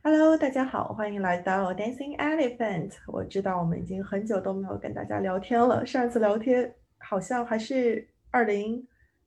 [0.00, 2.92] Hello，大家好，欢迎来到 Dancing Elephant。
[3.08, 8.86] 我知道我们已经很久都没有跟大家聊天了，上一次聊天好像还是二零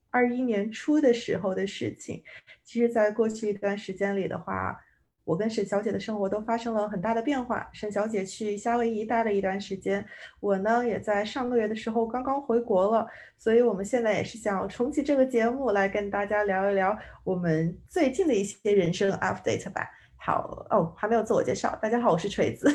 [0.09, 2.23] 二一年初的时候的事情。
[2.63, 4.79] 其实，在过去一段时间里的话，
[5.25, 7.69] 我跟沈小姐的生活都发生了很大的变化。
[7.73, 10.03] 沈小姐去夏威夷待了一段时间，
[10.39, 13.05] 我呢也在上个月的时候刚刚回国了，
[13.37, 19.85] 所以我们现在也是想重启这个节目，来跟大家聊一聊我们最近的一些人生 update 吧。
[20.23, 22.71] 好哦，还没有自我介绍，大家好，我是锤子。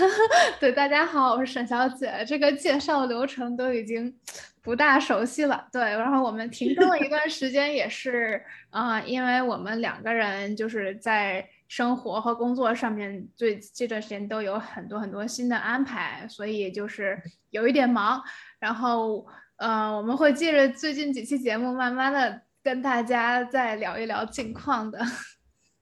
[0.58, 2.24] 对，大家好，我是沈小姐。
[2.26, 4.14] 这个介绍流程都已经
[4.62, 5.68] 不大熟悉了。
[5.70, 11.46] 对，然后我们停更了一段时间，也是啊，因为我们两个人就是在。
[11.68, 17.20] 生活和工作上面，最这段时间都有很多很多新的安排，所以就是
[17.50, 18.22] 有一点忙。
[18.60, 19.26] 然后，
[19.56, 25.00] 呃，我们会借着最近几期节目，慢慢的跟大家再聊一聊近况的。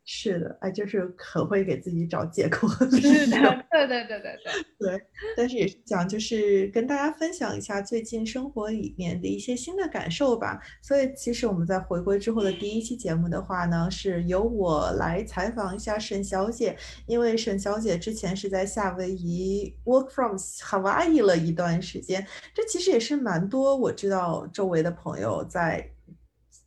[0.06, 2.68] 是的，哎，就是很会给自己找借口。
[2.68, 5.02] 是的，对对对对对 对。
[5.34, 10.60] 但是也是讲，就是跟大家分享一下最近生活里面的一些新的感受吧。
[10.82, 25.93] 所以其实我们在回归之后的第一期节目的话呢，是由我来采访一下沈小姐，因为沈小姐之前是在夏威夷 work from Hawaii 了一段时间，这其实也是蛮多我知道周围的朋友在。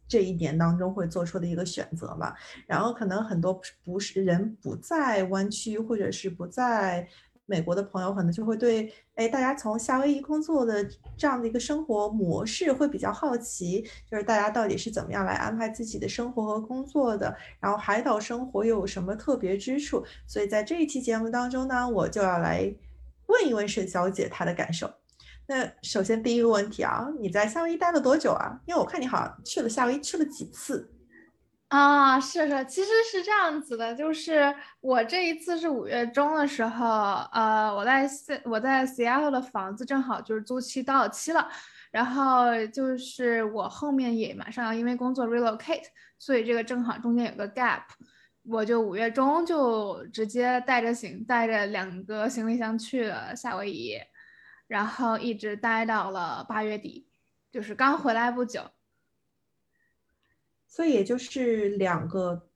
[0.07, 7.07] 这一年当中会做出的一个选择吧，然后可能很多不是人不在湾区或者是不在
[7.45, 10.85] 美国的朋友，可能就会对，哎，大家从夏威夷工作的
[11.17, 20.05] 这样的一个生活模式会比较好奇，就是大家到底是怎么样来安排自己的生活和工作的，然后海岛生活又有什么特别之处？
[20.25, 22.69] 所以在这一期节目当中呢，我就要来
[23.27, 24.91] 问一问沈小姐她的感受。
[25.49, 28.59] 那首先第一个问题啊，你在夏威夷待了多久啊？
[28.65, 30.93] 因为我看你好像去了夏威夷去了几次
[31.69, 32.19] 啊？
[32.19, 36.85] 是是，其实是这样子的，就是我这一次是五月中的时候，
[37.31, 38.09] 呃，我在
[38.43, 41.47] 我在 Seattle 的房子正好就是租期到期了，
[41.91, 45.85] 然后就是我后面也马上要因为工作 relocate，
[46.19, 47.83] 所以这个正好中间有个 gap，
[48.43, 53.97] 我就五月中就直接带着行带着两个行李箱去了夏威夷。
[54.67, 57.07] 然后一直待到了八月底，
[57.51, 58.69] 就是刚回来不久，
[60.67, 62.49] 所以也就是两个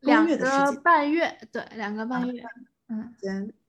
[0.00, 2.44] 两个半月，对，两个半月，
[2.88, 3.14] 嗯，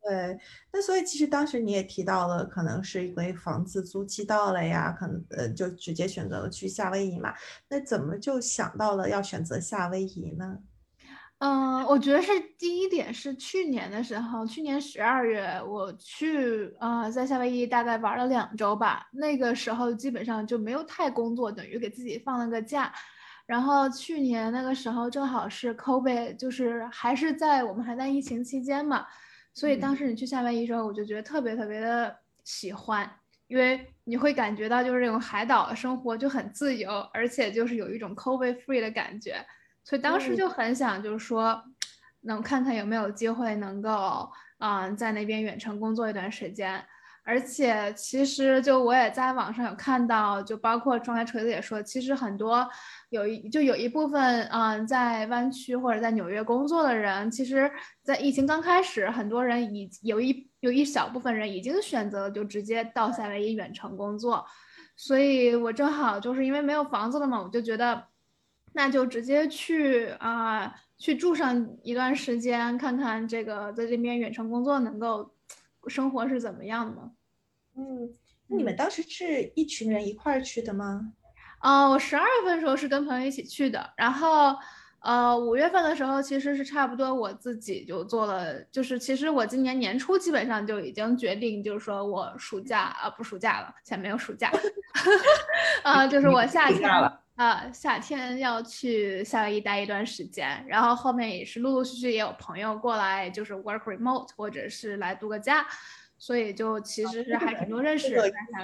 [0.01, 0.39] 对。
[0.71, 7.33] 那所以其实当时你也提到了，可能是因为房子租期到了呀，可能呃就直接选择了去夏威夷嘛。
[7.69, 10.59] 那怎么就想到了要选择夏威夷呢？
[11.39, 19.05] 嗯，我觉得是第一点是去年的时候，去年十二月我去啊，在夏威夷大概玩了两周吧。
[19.11, 22.91] 那个时候基本上就没有太工作，等于给自己放了个假。
[23.45, 29.05] 然后去年那个时候正好是 COVID，就是还是在我们还在疫情期间嘛，
[29.53, 32.15] 所以当时你去夏威夷时候，我就觉得特别特别的
[32.45, 33.07] 喜欢，
[33.47, 39.45] 因为你会感觉到就是这种海岛生活就很自由，而且就是有一种 COVID free 的感觉。
[39.85, 41.63] 所以当时就很想，就是说，
[42.21, 46.83] 能看看有没有机会能够，嗯，在那边远程工作一段时间。
[47.23, 52.67] 而且其实就我也在网上有看到，就包括刚才锤子也说，其实很多
[53.09, 57.71] 有一就有一部分，嗯，在湾区或者在纽约工作的人，其实，
[58.03, 64.45] 在疫情刚开始，很多人已有一有一小部分人已经选择就直接到夏威夷远程工作。
[64.95, 68.03] 所以我正好就是因为没有房子了嘛，我就觉得。
[68.77, 75.33] 那就直接去啊，去住上一段时间，看看这个在这边远程工作能够
[75.87, 77.11] 生活是怎么样的吗？
[77.77, 78.13] 嗯，
[78.47, 81.13] 那你们当时是一群人一块儿去的吗？
[81.59, 84.53] 啊，我十二月份的时候是跟朋友一起去的，然后
[85.05, 94.51] 呃五月份的时候其实是差不多我自己就做了，就是其实我今年年初基本上就已经决定，就是说我暑假啊不暑假了，现在没有暑假，
[95.83, 97.21] 啊就是我夏天了。
[97.35, 105.67] 啊，夏天要去夏威夷待一段时间，然后后面也是陆陆续续也有朋友过来，就是 work remote 或者是来度个假，
[106.17, 108.15] 所以就其实是还挺多认识。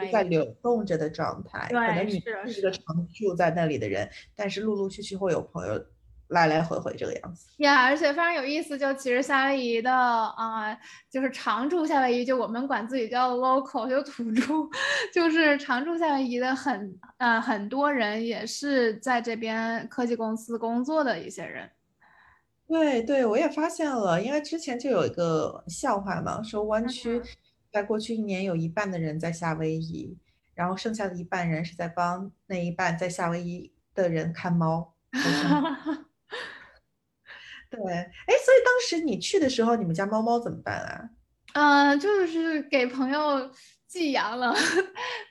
[0.09, 2.81] 在流动着的状态，可能你是一个常
[3.13, 5.85] 住在那里的人，但是陆陆续续会有朋友。
[6.31, 8.77] 来来回回这个样子呀，而且非常有意思。
[8.77, 10.77] 就其实夏威夷的啊，
[11.09, 14.43] 就是常住夏威夷，就我们管自己叫 local，就土著，
[15.13, 21.69] 就是常住夏威夷的很呃很多人也是在这边科技公司工作的一些人。
[22.67, 27.21] 对对，我也发现了，因为之前就有一个笑话嘛，说湾区
[27.73, 30.17] 在过去一年有一半的人在夏威夷，
[30.53, 34.93] 然后剩下的一半人是在帮那一半在夏威夷的人看猫。
[37.71, 41.09] 对，哎，所以当时你去的时候，你们家猫猫怎么办啊？
[41.53, 43.49] 嗯，就是给朋友
[43.87, 44.53] 寄养了。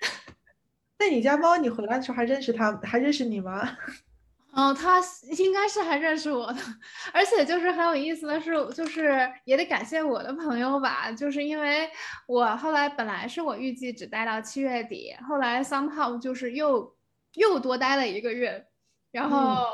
[0.98, 3.76] 那你家猫，你回来的时候还认识它，还认识你吗？
[4.52, 5.00] 哦，它
[5.38, 6.60] 应该是还认识我的，
[7.12, 11.88] 而且就是很有意思的是，就是也得感谢我的朋友吧，就是因为
[12.26, 16.96] 我后来本来是我预计只待到七月底，后来 somehow 就是又
[17.34, 18.66] 又多待了一个月，
[19.12, 19.66] 然后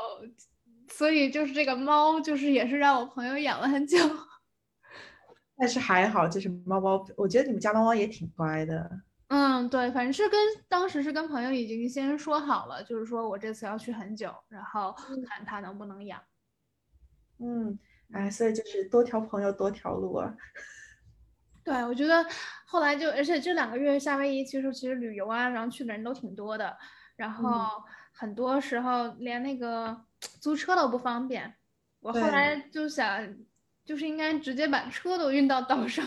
[0.89, 3.97] 所以就是这个猫就是也是让我朋友养了很久，
[5.57, 8.89] 但是还好，就是猫猫，我觉得你们家猫猫也挺乖的。
[9.29, 10.39] 嗯，对，反正是跟
[10.69, 14.95] 当时是跟朋友已经先说好了，就是说我这次要去很久，然后
[15.27, 16.21] 看它能不能养。
[17.39, 17.77] 嗯，
[18.13, 20.33] 哎，所以就是多条朋友多条路啊。
[21.61, 22.25] 对，我觉得
[22.65, 26.77] 后来就，而且这两个月夏威夷其实其实旅游啊，然后去的人都挺多的，
[27.17, 27.69] 然后
[28.13, 30.05] 很多时候连那个
[30.39, 31.55] 租车都不方便。
[31.99, 33.27] 我后来就想，
[33.83, 36.05] 就是应该直接把车都运到岛上。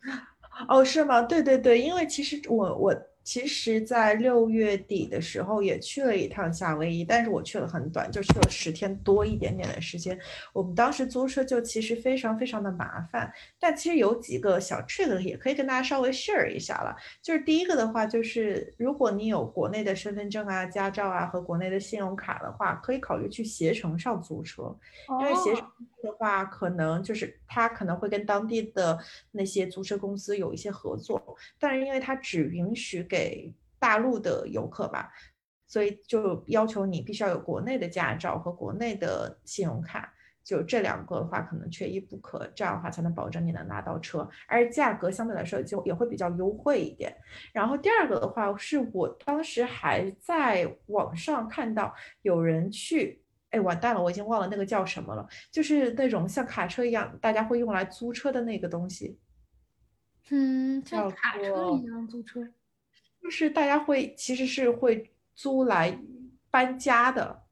[0.68, 1.22] 哦，是吗？
[1.22, 2.94] 对对对，因为其实我我。
[3.26, 10.16] 其实，在六月底的时候也去了一趟夏威夷，但是我去了很短，就去了十天多一点点的时间。
[10.52, 13.28] 我们当时租车就其实非常非常的麻烦，
[13.58, 16.94] 但其实有几个小 trick 也可以跟大家稍微 share 一下了。
[17.20, 24.72] 就是第一个的话，就是如果你有国内的身份证啊、驾照啊和国内的信用卡的话，可以考虑去携程上租车，
[25.20, 25.66] 因为携程
[26.04, 28.96] 的话，可能就是它可能会跟当地的
[29.32, 35.10] 那些租车公司有一些合作，但是因为它只允许给给大陆的游客吧，
[35.66, 40.12] 所以就要求你必须要有国内的驾照和国内的信用卡，
[40.44, 47.16] 就这两个的话可能缺一不可，这样的话才能保证你能拿到车，而价格相对来说就也会比较优惠一点。
[47.54, 59.18] 然后第二个的话是我当时还在网上看到有人去，哎，完蛋了，我已经忘了那个叫什么了，就是那种像卡车一样，大家会用来租车的那个东西。
[60.30, 62.40] 嗯，像卡车一样租车。
[63.26, 65.98] 就是大家会其实是会租来
[66.48, 67.42] 搬家的，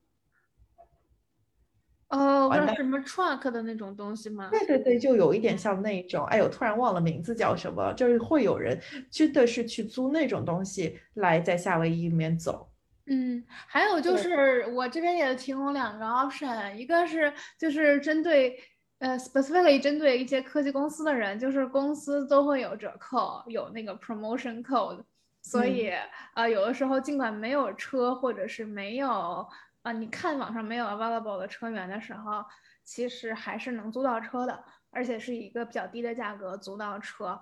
[2.11, 4.49] 哦，什么 truck 的那种东西吗？
[4.53, 6.25] 对对对，就有一点像那种。
[6.27, 8.81] 哎呦，突然忘了名字叫什么，就是会有人
[9.11, 12.71] 真的是去租那种东西来在夏威夷里面走。
[13.07, 18.57] 嗯，还有就是我这边也提供两个 option，一个是就是针对
[19.01, 25.03] 呃 specifically 针对一些科技公司的人，就是公司都会有折扣，有那个 promotion code。
[25.45, 25.93] 所以，
[26.33, 29.47] 呃，有的时候尽管没有车，或者是没有
[29.83, 32.43] 啊，你看网上没有 available 的车源的时候，
[32.83, 37.39] 其实还是能租到车的，而且是一个比较低的价格租到车。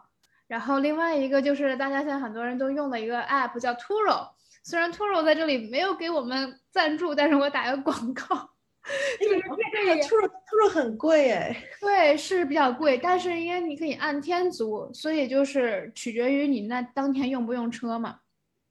[0.48, 4.32] 然后另外一个就是大家现在很多人都用的一个 app 叫 Turo，
[4.64, 8.51] 虽然 Turo 在这里没有给我们赞助，但是我打个广告。
[9.20, 9.40] 就是
[9.72, 18.18] 这个出入出入很贵哎，对，是比较贵，但是因为你可以按天租，所以就是取决于你那当天用不用车嘛。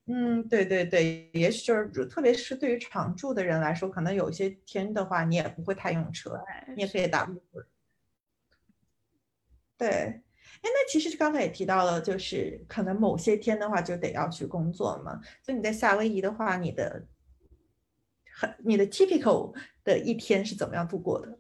[0.08, 6.38] 嗯，对对对，也许就是特别是对于常住的人来说，可能有些天的话你也不会太用车，
[6.76, 7.32] 你也可以打。
[9.78, 10.22] 对，哎，
[10.62, 17.06] 那其实刚才也提到了，就是可能某些天的话就得要去工作嘛，所以你在夏威夷的话，你的。
[18.64, 19.54] 你的 typical
[19.84, 21.38] 的一天是怎么样度过的？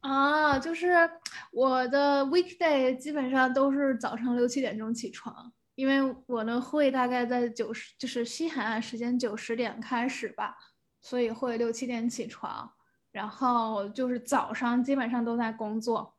[0.00, 1.10] 啊，就是
[1.50, 10.56] 我的 weekday 基本上都是早上六七点钟起床，因为我的会大概在九十，就是西海岸时间九十点开始吧，
[11.00, 12.70] 所以会六七点起床，
[13.10, 16.14] 然后就是早上基本上都在工作，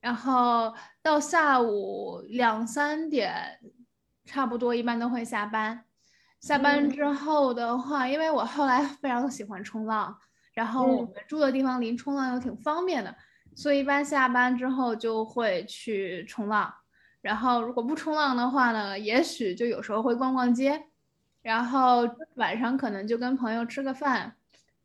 [0.00, 3.60] 然后到下午两三点，
[4.24, 5.84] 差不多一般都会下班。
[6.40, 10.16] 下班之后的话，因为我后来非常喜欢冲浪，
[10.58, 13.14] 然后我们住的地方离冲浪又挺方便的，
[13.54, 16.74] 所以一般下班之后就会去冲浪。
[17.22, 20.82] 然后如果不冲浪的话呢，也许就有时候会逛逛街，
[21.42, 22.00] 然后
[22.34, 24.34] 晚上可能就跟朋友吃个饭。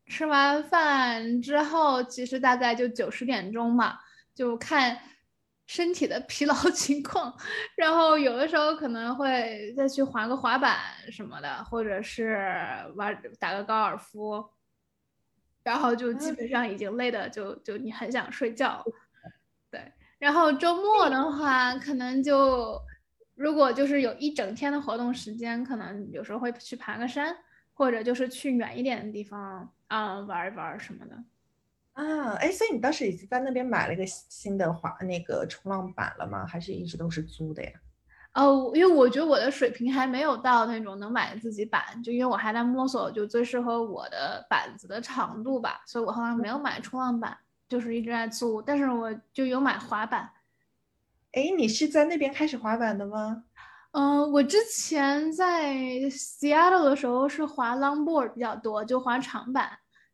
[0.06, 3.98] 吃完饭之后，其实大概就九十点钟嘛，
[4.36, 5.00] 就看。
[5.65, 7.34] 身体的疲劳 情况，
[7.77, 10.77] 然后有的时候可能会再去滑个滑板
[11.10, 12.38] 什么的，或者是
[12.96, 14.44] 玩打个高尔夫，
[15.63, 18.84] 然后就基本上已经累的就就你很想睡觉，
[19.72, 19.91] 对。
[20.20, 22.79] 然后周末的话，可能就
[23.36, 27.36] 如果就是有一整天的活动时间，可能有时候会去爬个山，
[27.74, 31.24] 或者就是去远一点的地方啊玩一玩什么的。
[31.93, 36.46] 啊，哎，所以你当时已经在那边买了一个新的滑那个冲浪板了吗？
[36.46, 37.72] 还是一直都是租的呀？
[38.34, 47.38] 哦，因为我觉得我的水平还没有到那种能买自己板，就因为我还在摸索，就最适合我的板子的长度吧，所以我好像没有买冲浪板。
[47.70, 50.30] 就是一直在租，但是我就有买滑板。
[51.32, 53.46] 哎，你是在那边开始滑板的吗？
[53.94, 55.74] 嗯，我之前在
[56.12, 59.72] Seattle 的时候是滑 longboard 比较多，就滑长板，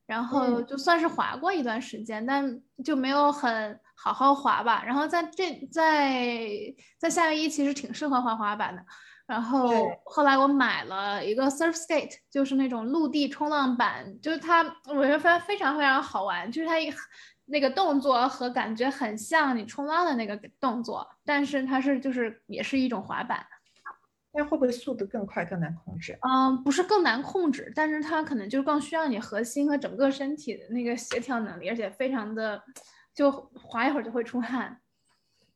[0.09, 4.83] 然后就算是滑过一段时间，但就没有很好好滑吧。
[4.83, 6.49] 然后在这在
[6.97, 8.83] 在夏威夷其实挺适合滑滑板的。
[9.27, 9.69] 然后
[10.05, 16.91] 后来我买了一个 surf skate，就是那种陆地冲浪板，就是它我觉得非非常非常好玩，就是它一
[17.45, 23.45] 那个动作和感觉很像你冲浪的那个动作，但是它是就是也是一种滑板。
[24.31, 26.17] 那会不会速度更快更难控制？
[26.21, 32.61] 嗯，不是更难控制，但是它可能就更需要你核心和整个身体的那个协调能力，而且非常的
[33.13, 34.79] 就滑一会儿就会出汗。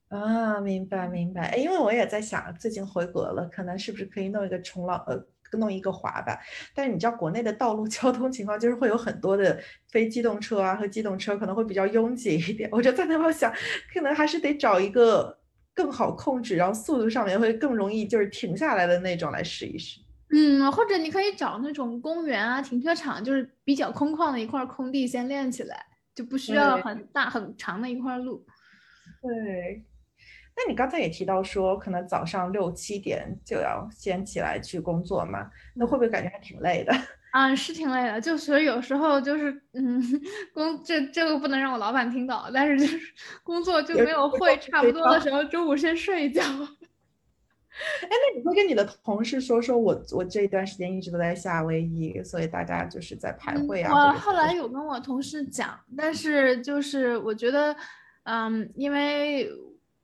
[0.09, 5.23] 啊，明白明白，哎，因为我也在想，最近回国了，可能是不是可以弄一个冲浪，呃，
[5.57, 6.37] 弄一个滑板。
[6.75, 12.69] 但是你知道国内的道路 交通情况，就是会有很多的非机动车啊和机动车，可能会比较拥挤一点。
[12.71, 13.51] 我就在那边想，
[13.93, 15.35] 可能还是得找一个
[15.73, 19.99] 更好控制，然后速度上面会更容易就是停下来的那种来试一试。
[20.35, 28.45] 嗯，或者你可以找那种公园啊、停车场，就是比较空旷的一块空地先练起来，就不需要很大很长的一块路。
[29.21, 29.85] 对。
[30.55, 35.49] 那你刚才也提到说，可能早上六七点就要先起来去工作嘛？
[35.75, 36.93] 那会不会感觉还挺累的？
[37.33, 38.21] 啊，是挺累的。
[38.21, 39.99] 就是有时候就是，嗯，
[40.53, 42.99] 工这这个不能让我老板听到，但是就是
[43.43, 46.41] 工作就没有会差不多的时候，中午先睡一觉。
[48.03, 53.91] 哎，那你会跟你的同事说说，我我这一段时间一直都在夏威夷，所以大家就是在排会啊。
[53.91, 57.75] 我后来有跟我同事讲，但是就是我觉得，
[58.23, 59.49] 嗯，因为。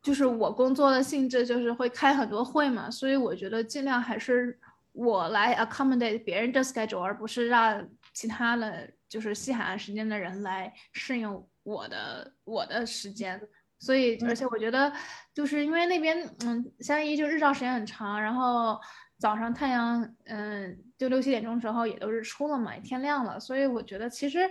[0.01, 4.57] 就是我工作的性质就是会开很多会嘛，所以我觉得尽量还是
[4.91, 13.39] 我来 accommodate 别人的 schedule，而不是让其他的就是西海岸时间的人来适应我的我的时间。
[13.79, 14.91] 所以，而且我觉得
[15.33, 18.79] 就是因为那边嗯，相当于就日照时间很长，然后
[19.17, 24.49] 早上太阳嗯就六七点钟时候也都是出了嘛，天亮了，所以我觉得其实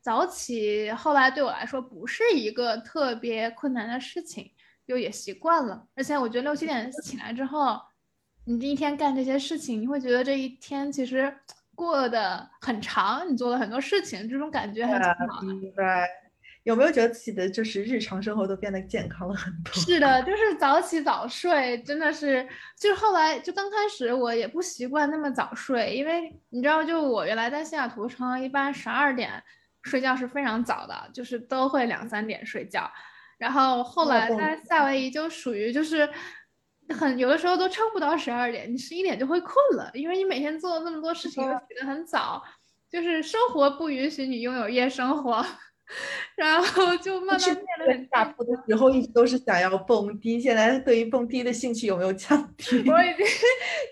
[0.00, 4.52] 早起后来对我来说不是一个特别困难的事情。
[4.86, 7.76] 就也习惯了，而且我觉得六七点起来之后，
[8.48, 11.34] 你这一天干这些事情，你会觉得这一天其实
[11.74, 15.46] 过得很长，你做了很多事情，这种感觉还挺好的。
[15.48, 16.08] 明白？
[16.62, 19.72] 有没有觉得自己的就是日常生活都变得健康了很多？
[19.74, 22.48] 是的，就是早起早睡，真的是。
[22.78, 29.42] 就是后来就刚开始我也不习惯那么早睡，因为你知道，就我原来在西雅图城，一般十二点
[29.82, 32.90] 睡觉是非常早的，就是都会两三点睡觉。
[33.38, 36.08] 然后后来在夏威夷就属于就是
[36.94, 42.42] 很有的时候都撑不到十二点，你十一点就会困了，因为你每天做了那么多事情，又起得很早，
[42.90, 45.44] 就是生活不允许你拥有夜生活，
[46.36, 52.88] 然后就慢慢变得很下铺的时候一直都是想要蹦迪，现在对于蹦迪的兴趣有没有降 低？
[52.88, 53.26] 我已经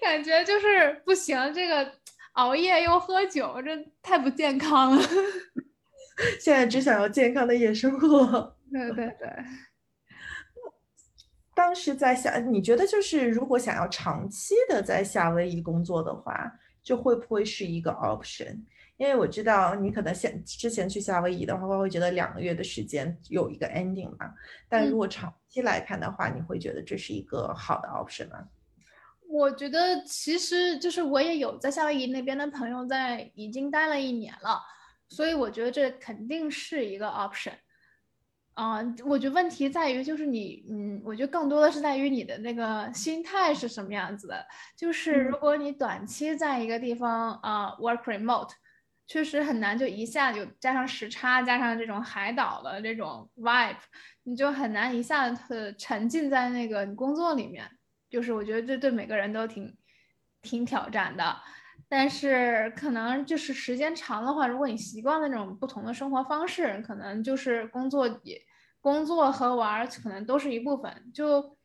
[0.00, 1.92] 感觉就是不行，这个
[2.32, 3.70] 熬夜又喝酒，这
[4.02, 5.02] 太不健康了。
[6.40, 8.56] 现在只想要健康的夜生活。
[8.72, 9.28] 对对对，
[11.54, 18.58] 当时在想，你觉得就是如果想要长期的在夏威夷工作的话，就会不会是一个 option？
[18.96, 24.32] 因为我知道你可能现之前去夏威夷的话，会觉得两个月的时间有一个 ending 嘛。
[24.68, 28.48] 但如果长期来看的话，你会觉得这是一个好的 option 吗？
[29.26, 34.60] 我觉得其实就是我也有在夏威夷那边的朋友在已经待了一年了，
[35.08, 37.54] 所以我觉得这肯定是一个 option。
[38.54, 44.46] 啊，我觉得问题在于就是你，嗯，我觉得更多的是在于你的那个心态是什么样子的。
[44.76, 48.50] 就是如果你短期在一个地方啊 work remote，
[49.06, 53.76] 确实很难，就一下就加上时差，加上这种海岛的这种 vibe，
[54.22, 57.68] 你就很难一下子沉浸在那个工作里面。
[58.08, 59.76] 就是我觉得这对每个人都挺
[60.42, 61.36] 挺挑战的。
[61.88, 68.40] 但是可能就是时间长的话，如果你习惯了那种不同的生活方式，可能就是工作也
[68.80, 71.56] 工作和玩可能都是一部分，就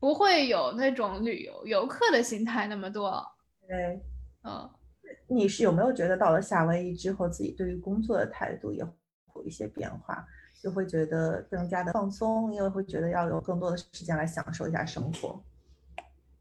[0.00, 3.22] 不会有那种旅游游客的心态那么多。
[3.66, 4.00] 对，
[4.44, 4.70] 嗯，
[5.26, 10.26] 你是有没有觉得到了夏威夷之后，自己对于工作的态度也有一些变化，
[10.62, 15.42] 就会觉得更加的放松，因为会觉得要有更多的时间来享受一下生活。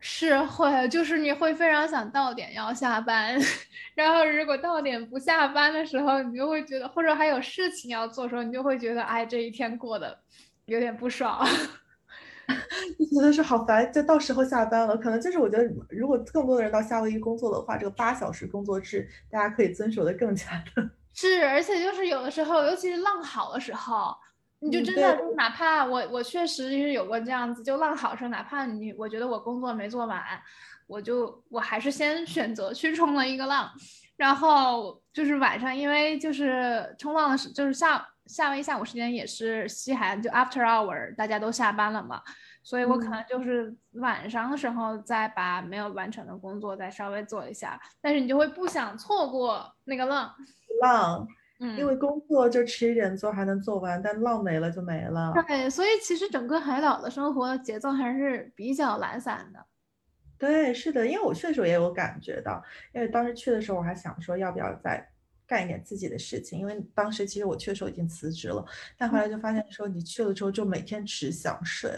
[0.07, 3.35] 是会，就是你会非常想到点要下班，
[3.95, 10.15] 然后如果到点不下班的时候，你就会觉得，或者还有事情要做的时候，你就会觉得，哎，这一天过得
[10.65, 11.43] 有点不爽，
[12.99, 13.91] 就觉得是好烦。
[13.91, 20.87] 就到时候下班了，可能就是我觉得，如果更多的人到夏威夷工作的话，这个八小时工作制，大家可以遵守的更加的。
[21.15, 24.15] 是，而且就是有的时候，尤其是浪好的时候。
[24.59, 30.23] 你就真的，哪怕我我确实是有过这样子，就浪好说，哪怕你我觉得我工作没做完，
[30.87, 33.69] 我就我还是先选择去冲了一个浪，
[34.15, 42.19] 然后就是晚上，因为就是冲浪的时，就是下夏威夷下午时间也是西海，就 after hour 大家都下班了嘛，
[42.63, 50.33] 所以我可能就是晚上的时候再把没有完成的工作再稍微做一下，但是你就会不想错过那个浪。
[50.81, 51.27] 浪。
[51.77, 55.33] 因为工作就迟一点做还能做完，但浪没了就没了。
[55.47, 59.65] 对，所以其实整个海岛的生活节奏还是比较懒散的。
[60.37, 62.61] 对，是的，因为我去的时候也有感觉到，
[62.93, 65.09] 因为当时去的时候我还想说要不要再
[65.47, 68.63] 干一点自己的事情，因为当时其实我去的时候已经辞职了，
[68.97, 71.89] 但后来就发现说你去了之后就每天只想睡，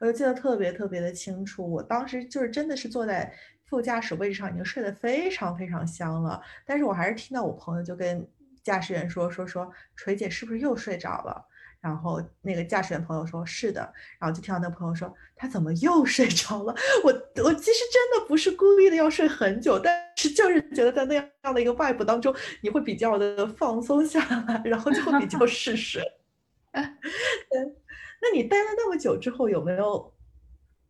[0.00, 3.32] 我就记得特别特别的清楚，我当时就是真的是坐在
[3.66, 8.26] 副驾驶位置上已经睡得非常非常香了，但是我还是听到我朋友就跟。
[8.66, 11.46] 驾驶员说说说，锤姐是不是又睡着了？
[11.80, 13.80] 然后那个驾驶员朋友说是的，
[14.18, 16.74] 然后就听到那个朋友说他怎么又睡着了？
[17.04, 17.12] 我
[17.44, 24.18] 我其实真的不是故意的要睡很久，但是就是觉得在那样的一个 vibe 当中，你会比较的放松下
[24.48, 26.02] 来，然后就会比较 嗜睡。
[26.74, 27.76] 嗯，
[28.20, 30.12] 那你待了那么久之后，有没有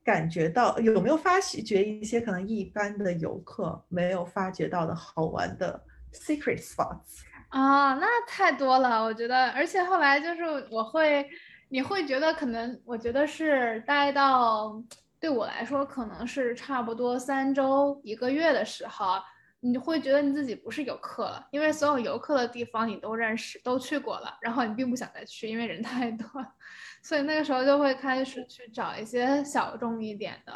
[0.03, 7.26] 感觉到有没有发觉一些可能一般的游客没有发觉到的好玩的 secret spots？
[7.49, 11.27] 啊，那太多了，我觉得，而且后来就是我会，
[11.69, 14.83] 你会觉得可能，我觉得是待到
[15.19, 19.15] 对我来说可能是差不多三周一个月的时候，
[19.61, 26.27] 你会觉得你自己不是游客了，因为所有游客的地方你都认识，都去过了，然后你并不想再去，因为人太多，
[27.03, 30.53] 所以那个时候就会开始去找一些小众一点的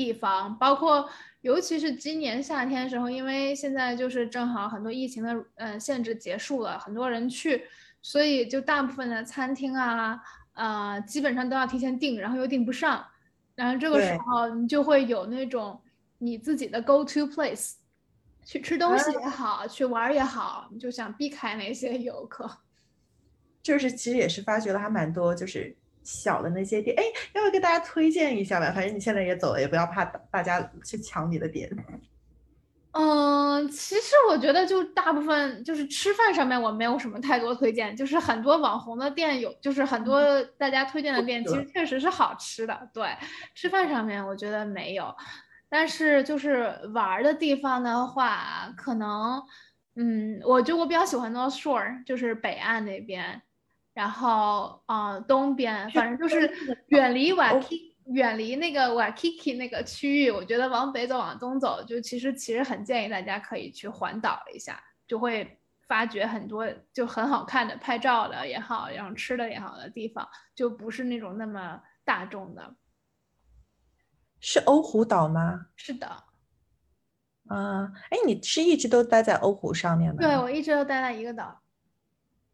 [0.00, 1.08] 地方，包括。
[1.42, 7.64] 尤其是今年夏天的时候，因为现在就是正好很多疫情的嗯限制结束了，很多人去，
[8.02, 10.20] 所以就大部分的餐厅啊，
[10.52, 13.02] 呃，基本上都要提前订，然后又订不上，
[13.54, 15.80] 然后这个时候你就会有那种
[16.18, 17.76] 你自己的 go to place，
[18.44, 22.58] 去吃东西也好，去玩也好，你就想避开那些游客，
[23.62, 25.74] 就是其实也是发掘了还蛮多就是。
[26.10, 28.72] 小的那些店，哎，要不要跟大家推荐一下吧？
[28.72, 31.70] 反正你现在也走了，也不要怕大家去抢你的点。
[32.92, 42.90] 嗯，其实我觉得就大部分就是吃饭上面我没有什么太多推荐，就是很多网红的店有，就是很多大家推荐的店其实确实是好吃的。
[42.92, 43.06] 对，
[43.54, 45.14] 吃饭上面我觉得没有，
[45.68, 49.40] 但是就是玩的地方的话，可能，
[49.94, 53.40] 嗯，我就我比较喜欢 North Shore，就是北岸那边。
[54.00, 56.50] 然后啊，东边反正就是
[56.86, 60.30] 远离瓦 K，远离那个瓦 Kiki 那个区域。
[60.30, 72.74] 我觉得往北走，往东走，就其实其实很建议大家可以去环岛一下，就会发掘很多就很好看的拍照的也好，然后吃的也好的地方，就不是那种那么大众的。
[74.40, 75.66] 是欧胡岛吗？
[75.76, 76.06] 是的。
[77.48, 80.22] 啊，哎，你是一直都待在欧胡上面吗？
[80.22, 81.60] 对，我一直都待在一个岛。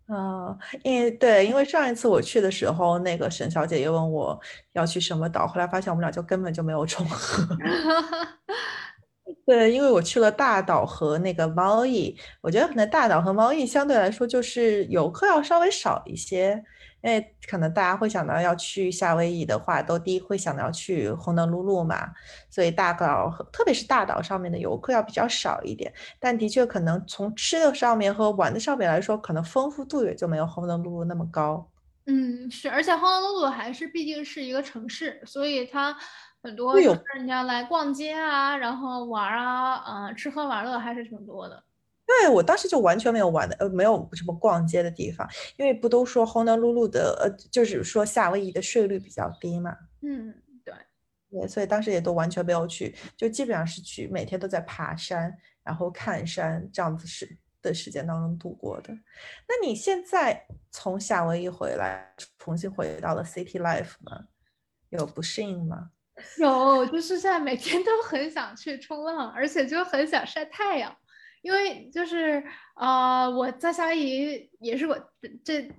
[0.06, 4.38] 啊，因为对，因为上一次我去的时候，那个沈小姐也问我
[4.72, 7.56] 要去什么岛，后来发现我们俩就根本就没有重合。
[9.44, 16.62] 对，因为我去了大岛和那个猫易，我觉得可能大岛和猫易相对来说就是游客要稍微少一些。
[17.06, 22.10] 因为可能大家会想到要去夏威夷的话，都第一会想到要去红灯露露嘛，
[22.50, 25.94] 所以大岛特别是大岛上面的游客要比较少一点。
[26.18, 31.70] 但的确可能从吃的上面和玩的上面来说，可能丰富度也就没有红灯露露那么高。
[32.06, 35.96] 嗯，是，而且红灯露露还是毕竟是一个城市，所以它
[36.42, 41.62] 很多人家来逛街啊，然后玩啊，嗯，吃喝玩乐还是挺多的。
[42.06, 49.76] 对我当时就完全没有玩的，呃，没有什么逛街的地方，因为不都说 Honolulu 的，呃，就是说夏威夷的税率比较低嘛。
[50.02, 50.72] 嗯，对，
[51.30, 58.94] 对，所以当时也都完全没有去，就基本上是去每天都在爬山，然后看山这样子时的时间当中度过的。
[59.48, 64.28] 那你现在从夏威夷回来，重新回到了 City Life 吗？
[64.90, 65.90] 有不适应吗？
[66.38, 70.96] 有，就是现在每天都很想去冲浪，而且就很想晒太阳。
[71.46, 72.42] 因为就是
[72.74, 74.98] 呃，我在夏威夷也是我
[75.44, 75.70] 这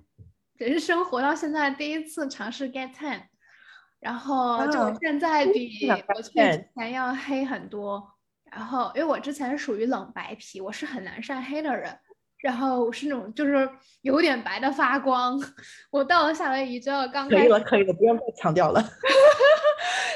[0.56, 3.20] 人生活到现在第一次尝试 get tan，
[4.00, 8.02] 然后就现在比我去之前要黑很多。
[8.50, 11.94] 然后因为我之前属于冷白皮，我是很难晒黑的人，
[12.38, 13.68] 然后我是那种就是
[14.00, 15.38] 有点白的发光。
[15.90, 18.80] 我到了夏威夷之后，刚可以了，可以了，不用再强调了。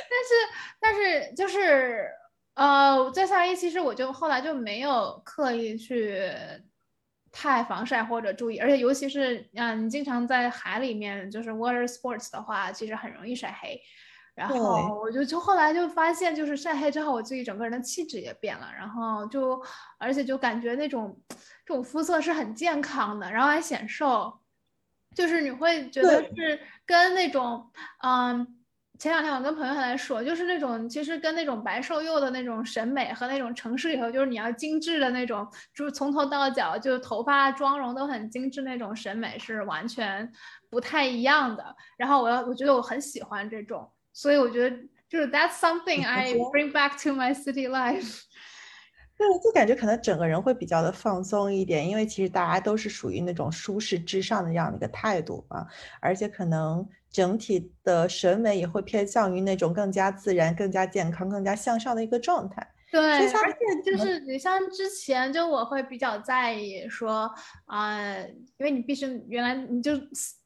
[0.09, 0.35] 但是
[0.81, 2.09] 但是就是。
[2.55, 6.23] 呃，在夏威夷其实我就后来就没有刻意去
[7.31, 13.81] 太防晒或者注意，而且尤其是嗯，你经常在海里面就是 water sports 的话，其实很容易晒黑。
[14.35, 19.63] 然后我就就后来就发现，就是晒黑之后，我自己整个人的气质也变了，然后就
[19.99, 21.19] 而且就感觉那种
[21.65, 24.41] 这种肤色是很健康的，然后还显瘦，
[25.15, 27.71] 就是你会觉得是跟那种
[28.03, 28.59] 嗯。
[29.03, 40.31] 前两天我跟朋友还在说，就是那种其实跟那种白瘦幼的那种审美和那种城市里头就是你要精致的那种，就是从头到脚就头发妆容都很精致那种审美是完全
[40.71, 41.75] 不太一样的。
[41.97, 44.77] 然后我要我觉得我很喜欢这种，所以我觉得
[45.09, 48.23] 就是 that's something I bring back to my city life。
[49.19, 55.67] 对，就感觉可能整个人会比较的放松一点，因为其实大家都是属于那种舒适至上的这样的一个态度啊，
[56.01, 56.87] 而且可能。
[57.13, 62.72] 整体的审美也会偏向于那种更加自然、更加健康、更加向上的一个状态。
[62.93, 67.29] 对，而且就是你像之前就我会比较在意说
[67.65, 67.99] 啊，
[68.59, 69.93] 因为你毕竟原来你就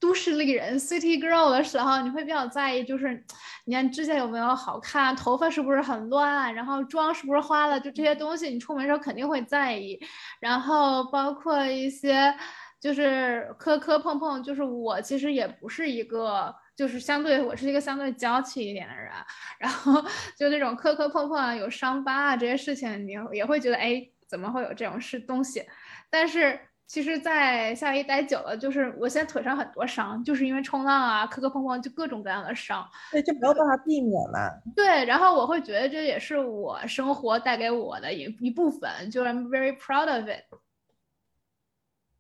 [0.00, 3.22] 都市丽人 city girl 的时候，你会比较在意，就是
[3.64, 9.98] 你看指甲有没有好看，头发是不是很乱，然后妆是不是花了，就这些东西你出门时候肯定会在意。
[10.40, 12.32] 然后包括一些。
[12.78, 19.10] 就是磕磕碰碰，就是我其实也不是一个，就是相对我是一个相对娇气一点的人，
[19.58, 19.94] 然后
[20.38, 25.64] 就那种磕磕碰碰啊，有伤疤啊这些事情，你也会觉得哎，怎么会有这种事东西？
[26.10, 34.62] 但是其实，在夏威夷待久了，就是我现在腿上很多伤，就是因为冲浪啊，磕磕碰碰就各种各样的伤，对，就没有办法避免了。
[34.76, 40.44] 对，然后我会觉得这也是我生活带给我的一一部分，就 I'm very proud of it。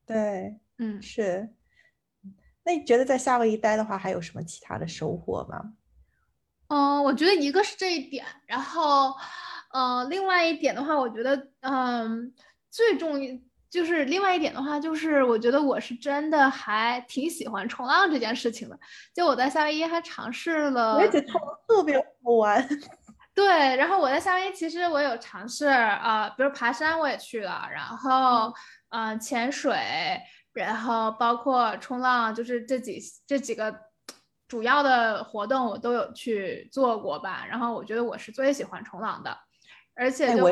[0.06, 1.55] 对，嗯，是。
[2.66, 5.72] 那你觉得在夏威夷待的话，还有什么其他的收获吗？
[6.66, 9.14] 嗯，我觉得一个是这一点，然后，
[9.72, 12.34] 呃，另外一点的话，我觉得，嗯，
[12.68, 18.76] 最重要就是另外一点的话，就是我觉得我是真的还挺喜欢冲浪这件事情的。
[19.14, 22.68] 就我在夏威夷还尝试了，而且冲浪特别好玩。
[23.32, 28.52] 对，然后我在夏威夷其实我有尝试啊，比如爬山我也去了，然后。
[28.90, 29.76] 嗯，潜水，
[30.62, 33.74] 然后包括冲浪，就是这几这几个
[34.48, 37.44] 主要的活动我都有去做过吧。
[37.48, 39.36] 然后我觉得我是最喜欢冲浪的，
[39.94, 40.46] 而且就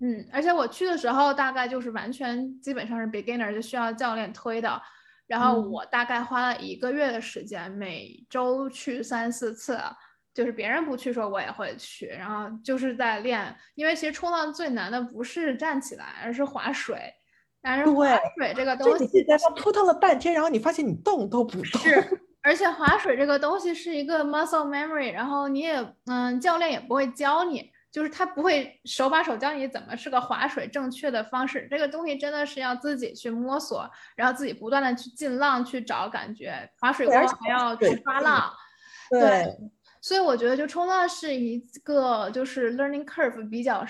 [0.00, 4.80] 嗯，而且我去的时候大概就是完全基本上是 beginner，就需要教练推的。
[5.26, 9.80] 然后我大概花了一个月的时间，每周去三四次，
[10.34, 13.56] 就是别人不去说我也会去，然后就是在练。
[13.74, 17.10] 因为其实冲浪最难的不是站起来，而是划水。
[17.66, 21.80] 但是划水这个东西，你在那扑腾了半天，然后你发现你动都不动。
[21.80, 31.66] 是，而且划水这个东西是一个 muscle memory，然后你也，嗯，教练也不会教你，就是他不会手把手教你怎么是个划水正确的方式。
[31.70, 36.68] 这个东西真的是要自己去摸索，然后自己不断的去进浪去找感觉。
[36.78, 38.52] 划水过后还要去抓浪。
[39.08, 39.56] 对。
[40.02, 43.86] 所以我觉得就冲浪是一个就是 learning curve 比较。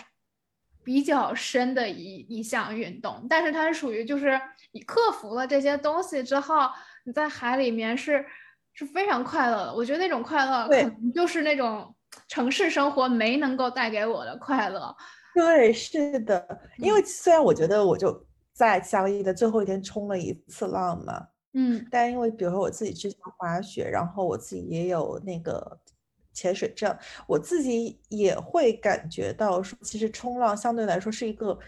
[0.85, 4.39] 比较深的一一项运动，但是它是属于就是
[4.73, 6.69] 你克服了这些东西之后，
[7.05, 8.25] 你在海里面是
[8.75, 9.75] 是非常快乐的。
[9.75, 11.95] 我觉得那种快乐可能就是那种
[12.29, 14.95] 城市生活没能够带给我的快乐。
[15.35, 25.81] 对，是的，因为虽然我觉得我就在夏威夷的最后一天冲了一次浪嘛，嗯，但因为比如说我自己之前滑雪，然后我自己也有那个。
[26.35, 26.95] 潜水证，
[27.27, 31.59] 我自己也会感觉到说，其实冲浪相对来说是一个。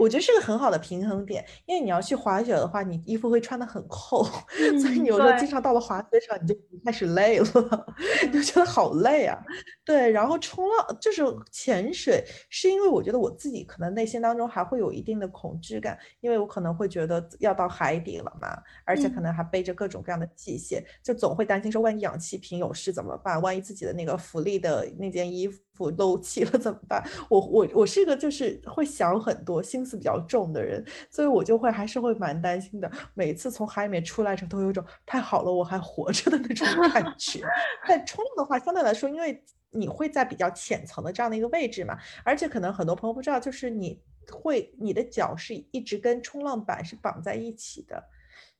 [0.00, 4.24] 我觉得是个很好的平衡点，因为你要去滑雪的话，你衣服会穿的很厚，
[4.80, 7.46] 所以你有时候经常到了滑雪场，你就开始累了，
[8.32, 9.38] 就觉得好累啊。
[9.84, 23.38] 对，然后冲浪就是潜水，是因为我觉得我自己可能内心当中还会有一定的恐惧感，因为我可能会觉得要到海底了嘛，而且可能还背着各种各样的器械，就总会担心说，万一氧气瓶有事怎么办？
[23.42, 25.60] 万一自己的那个浮力的那件衣服。
[25.92, 27.00] 漏气了 怎么办？
[27.28, 32.90] 我我我是一个就是会想很多、心思比较重的人，所以我就会还是会蛮担心的。
[33.14, 37.40] 每次从海里面出来时，都有种太好了，我还活着的那种感觉。
[37.86, 48.02] 但冲浪的话，相对来说，因为你会在比较浅层的这样的一个位置嘛，而且可能很多朋友不知道，就是你会你的脚是一直跟冲浪板是绑在一起的。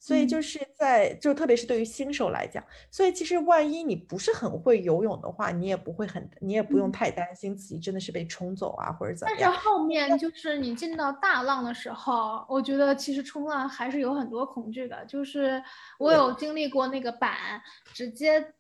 [0.03, 9.53] 所以就是在，就特别是对于新手来讲，所以其实万一你不是很会游泳的话，你也不会很，你也不用太担心自己真的是被冲走啊，或者怎么样。
[9.53, 15.05] 但是后面就是你进到大浪的时候，我觉得其实冲浪还是有很多恐惧的。
[15.05, 15.63] 就是
[15.99, 18.55] 我有经历过那个板直接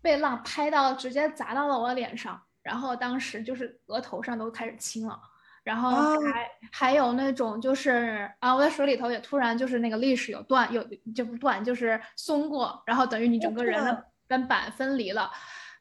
[0.00, 5.20] 被浪拍到，直接砸到了我脸上，然后当时就是额头上都开始青了。
[5.62, 15.30] 然后还还有那种就是啊，我在水里头也突然就是那个历史有断有就不断就是松过，然后等于你整个人的跟板分离了。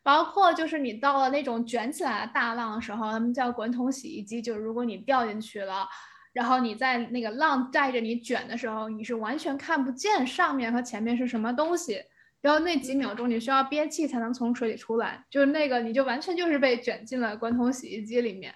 [0.02, 5.88] 包括就是你到了那种卷起来的大浪的时候，他们叫滚筒洗衣机，就是如果你掉进去了，
[6.34, 12.02] 然后你在那个浪带着你卷的时候，你是完全看不见上面和前面是什么东西，
[12.42, 18.54] 然后那几秒钟你需要憋气才能从水里出来，就是那个你就完全就是被卷进了滚筒洗衣机里面。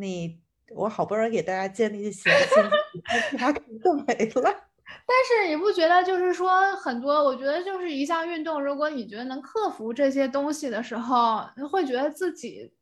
[0.00, 0.40] 你
[0.74, 4.54] 我好不容易给大家建立起来信心，他可能就没了。
[5.06, 7.22] 但是你不觉得就是说很多？
[7.22, 12.72] 我觉得就是一项运动，如果你觉得能克服这些东西的时候，会觉得自己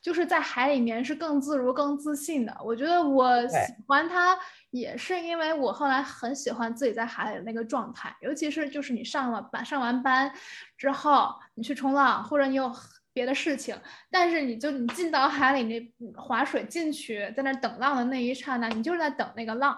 [0.00, 2.56] 就是在海里面是更自如、更自信的。
[2.64, 3.56] 我觉得我喜
[3.86, 4.36] 欢它，
[4.70, 10.32] 也是因为我后来很喜欢自己在海里的那个状态，尤其是就是你上了班、上完班
[10.76, 12.72] 之后，你去冲浪，或者你有
[13.18, 13.76] 别的事情，
[14.12, 19.76] 但是你就你进到海里，那划水进去，在那等浪的那一刹那，你就是在等那个浪。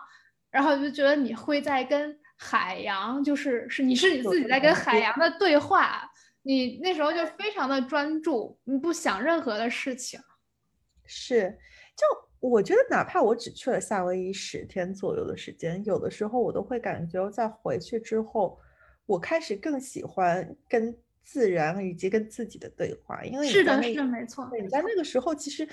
[0.50, 6.10] 然后就觉得你会在跟海洋，就是是你是你自己在跟海洋的对话，
[6.42, 10.20] 你那时候就非常的专注，你不想任何的事情。
[11.06, 11.56] 是，
[11.96, 12.04] 就
[12.40, 18.58] 我觉得哪怕我只去了夏威夷十天左右的时间，有的时候我都会感觉在回去之后，
[19.06, 20.92] 我开始更喜欢跟
[21.30, 24.48] 自然以及跟自己的对话，因为是的，是的，没错。
[24.50, 25.68] 对，你在那个时候其实。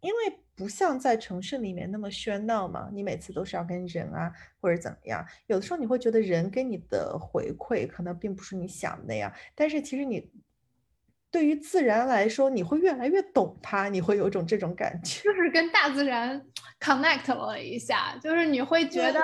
[0.00, 10.30] 因为不像在城市里面那么喧闹嘛，你每次都是要跟人啊或者怎么样，有的时候你会觉得人给你的回馈可能并不是你想的那样，但是其实你
[11.30, 16.44] 对于自然来说，你会越来越懂它，你会有种这种感觉，就 是跟大自然
[16.78, 19.18] connect 了一下，就是你会觉得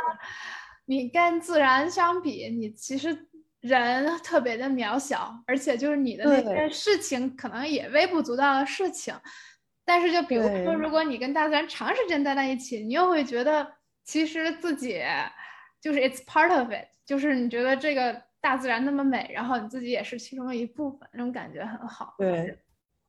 [0.87, 3.29] 你跟自然相比，你其实
[3.61, 9.15] 人特别的渺小，而且就是你的那些事情可能也微不足道的事情。
[9.85, 13.67] 但是，就比如说，如果你跟大自然长时间待在一起，你又会觉得，
[14.05, 15.03] 其实自己
[15.81, 22.15] 就是 it's part of it，就是你觉得这个大自然那么美，然后你自己也是其中的一部分，那种感觉很好。
[22.19, 22.57] 对，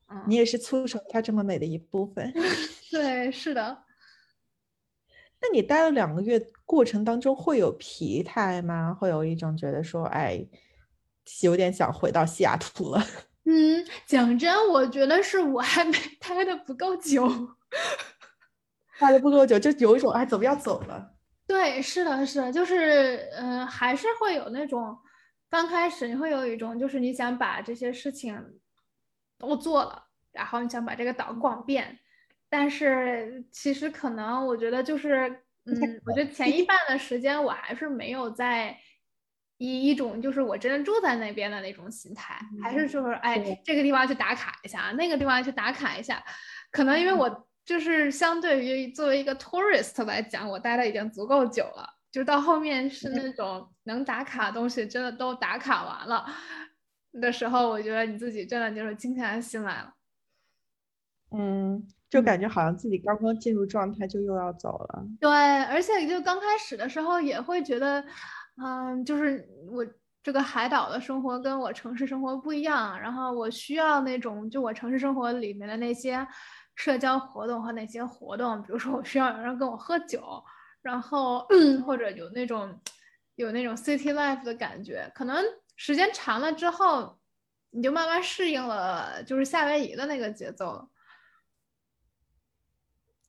[0.09, 2.33] 嗯，你也是促成它这么美的一部分。
[2.89, 3.83] 对，是的。
[5.39, 6.39] 那你待了两个月
[6.71, 8.93] 过程当中会有疲态吗？
[8.93, 10.41] 会有一种觉得说，哎，
[11.43, 13.05] 有点想回到西雅图了。
[13.43, 17.27] 嗯，讲真，我觉得是我还没待的不够久，
[18.97, 21.11] 待的不够久，就有一种哎，怎么要走了？
[21.45, 24.97] 对，是的，是的，就是，嗯，还是会有那种，
[25.49, 28.41] 刚开始你会有一种，就是你想把这些事情
[29.37, 31.99] 都做了，然后你想把这个岛逛遍，
[32.47, 38.77] 但是其实可能我觉得就是，嗯，我觉得前一半的时间我还是没有在。
[39.63, 46.19] 以一种就是我真的住在那边的那种心态，还是就是哎，这个地方去打卡一下，那个地方去打卡一下。
[46.71, 56.25] 可能因为我就是相对于作为一个 tourist 来讲，我待的已经足够久了，就到后面是那种能打卡的东西真的都打卡完了
[57.21, 59.93] 的时候，我觉得你自己真的就是静下心来了。
[61.37, 65.03] 嗯，就感觉好像自己刚刚进入状态就又要走了。
[65.19, 65.31] 对，
[65.63, 68.05] 而且就刚开始的时候也会觉得。
[68.63, 69.83] 嗯，就是我
[70.21, 76.27] 这个海岛的生活跟我城市生活不一样，然后我需要那种就我城市生活里面的那些
[76.75, 80.21] 社交活动和那些活动，比如说我需要有人跟我喝酒，
[80.83, 81.47] 然后
[81.87, 82.77] 或者有那种
[83.35, 85.43] 有那种 city life 的感觉，可能
[85.77, 87.17] 时间长了之后，
[87.71, 90.87] 你就慢慢适应了，就是夏威夷的那个节奏。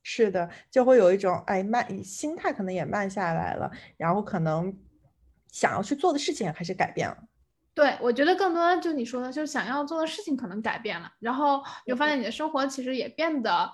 [0.03, 4.77] 是的，就会有一种哎慢，心态可能也慢下来了，然后可能。
[5.53, 7.15] 想要去做的事情还是改变了，
[7.75, 13.71] 对我觉得更多就你说的，就是想要做的事情可能改变了，然后你就发现你的生活其实也变得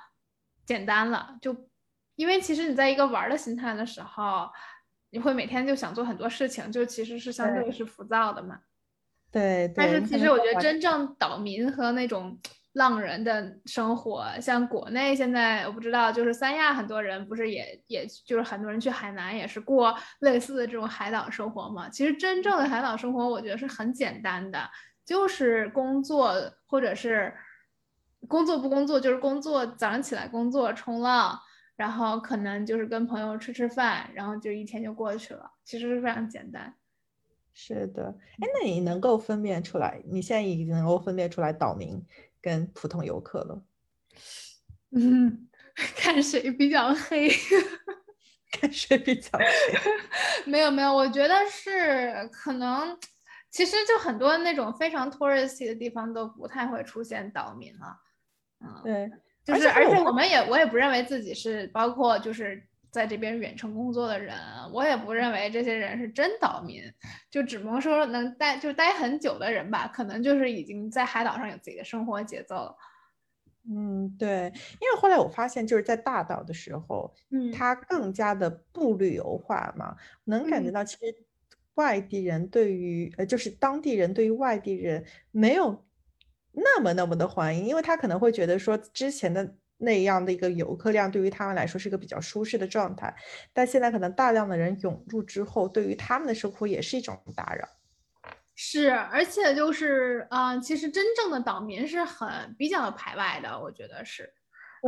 [0.65, 1.56] 简单了，就
[2.15, 4.50] 因为其实你在一个玩的心态的时候，
[5.12, 8.60] 你会每天就想做很多事情，就其实是相对是浮躁的嘛。
[9.32, 12.38] 对，但是其实我觉得真正岛民和那种。
[12.80, 21.89] 浪人的生活，像国内现在我不知道，就是三亚很多人不是也也就是很多人去海南也是过类似的这种海岛生活嘛。
[21.89, 24.58] 其实真正的海岛生活，我觉得是很简单的，
[25.06, 26.34] 就是工作
[26.65, 27.34] 或者是
[28.30, 31.38] 工作不工作就是工作，早上起来工作冲浪，
[31.76, 36.74] 然后可能就是跟朋友吃吃饭，然后就一天就过去了，其实是非常简单。
[37.54, 40.02] 是的，哎，那你能够分辨出来？
[40.06, 42.02] 你现在已经能够分辨出来岛民？
[42.41, 43.63] 跟普通游客了，
[44.91, 45.47] 嗯，
[45.95, 47.30] 看谁比较黑，
[48.52, 49.45] 看谁比较黑，
[50.49, 52.97] 没有没有，我觉得是可能，
[53.49, 57.97] 其实就很多那种非常 touristy 的地方都不太会出现岛民了，
[58.62, 59.12] 嗯，对，
[59.43, 64.36] 就是而且我们也我也不认为自己是包括就是在这边远程工作的人，
[64.73, 66.82] 我也不认为这些人是真岛民，
[67.30, 72.75] 就只能说能待就待很久的人吧，可能就是已经在海岛上有自己的生活节奏了。
[73.71, 81.15] 嗯，对，因为后来我发现，就是在大岛的时候，嗯，它更加的不旅游化嘛，能感觉到其实
[81.75, 85.86] 外地人对于呃，就是当地人对于外地人没有
[86.52, 93.15] 那么那么的欢迎，因为他可能会觉得说之前的那样的一个游客量对于他们来说是一个比较舒适的状态，
[93.54, 97.68] 但现在可能大量的人涌入之后，对于他们的生活也是一种打扰。
[98.56, 104.30] 是，而且就是，嗯，其实真正的岛民是很比较排外的，我觉得是，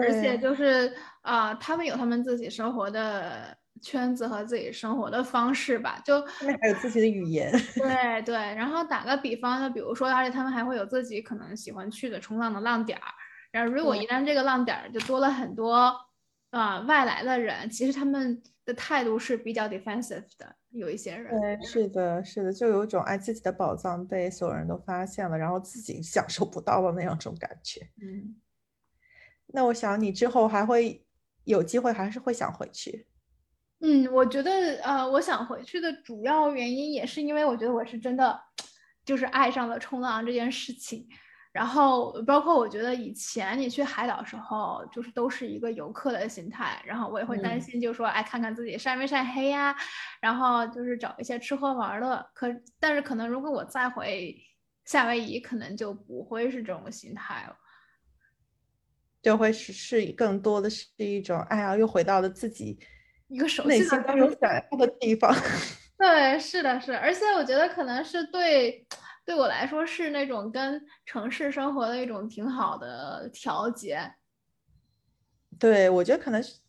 [0.03, 7.49] 而且就是，啊，他们有他们自己生活的圈子和自己生活的方式吧，就他们还有自己的语言。
[7.75, 13.07] 对对，然后打个比方，就比如说，而且他们还会有自己可能喜欢去的冲浪的浪点儿，
[13.51, 15.95] 然后如果一旦这个浪点儿就多了很多，
[16.49, 20.55] 啊，外来的人，其实他们的态度是比较 defensive 的。
[20.71, 27.81] 有一些人，对，是的，是的，就有一种爱自己的宝藏被所有人都发现了，然后自己享受不到的那样种感觉。
[28.01, 28.37] 嗯，
[29.47, 31.05] 那我想你之后还会
[31.43, 33.05] 有机会，还是会想回去？
[33.81, 38.39] 嗯，我觉得，呃，我想回去的主要原因也是因为我觉得我是真的
[39.03, 41.05] 就是爱上了冲浪这件事情。
[41.51, 49.75] 然后包括我觉得以前你去海岛时候，就是都是一个游客的心态，然后我也会担心，就说哎，看看自己晒没晒黑呀，
[50.21, 52.25] 然后就是找一些吃喝玩乐。
[52.33, 52.47] 可
[52.79, 54.33] 但是可能如果我再回
[54.85, 57.55] 夏威夷，可能就不会是这种心态了，
[59.21, 62.79] 就会是是更多的是一种哎呀，又回到了自己
[63.27, 65.35] 一个熟悉的、有想要的地方。
[65.99, 68.87] 对，是的，是，而且我觉得可能是对。
[69.23, 74.13] 对我来说是那种跟城市生活的一种挺好的调节。
[75.59, 76.59] 对，我觉得可能是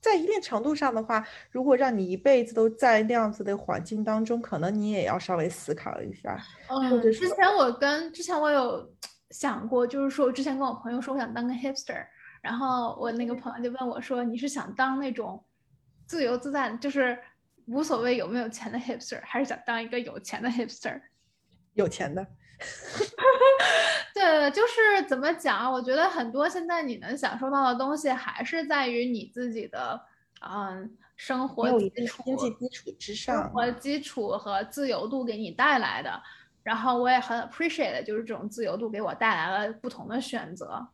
[0.00, 6.38] 在一定程度上的话，如果让你一辈子都在那样子的环境当中，可能你也要稍微思考一下。
[6.68, 8.90] 嗯，之前我跟之前我有
[9.30, 12.06] 想过，就是说我之前跟我朋友说我想当个 hipster，
[12.42, 15.44] 然后我那个朋友就问我说你是想当那种
[16.06, 17.18] 自由自在，就是
[17.66, 21.00] 无所谓有没有钱的 hipster，还是想当一个有钱的 hipster？
[21.74, 22.26] 有钱的，
[24.14, 25.70] 对，就是怎么讲？
[25.70, 30.00] 我觉得很多现在你能享受到的东西，还是在于你自己的
[30.40, 36.22] 嗯生活基础、经济基础之上，生活基础和自由度给你带来的。
[36.62, 40.88] 然后我也很 appreciate，就是这种自由度给我带来了不同的选择。